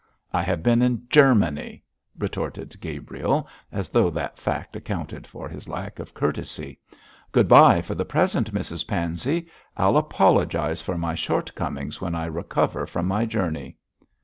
[0.33, 1.83] 'I have been in Germany,'
[2.17, 6.79] retorted Gabriel, as though that fact accounted for his lack of courtesy.
[7.31, 9.45] 'Good bye for the present, Mrs Pansey;
[9.77, 13.77] I'll apologise for my shortcomings when I recover from my journey.'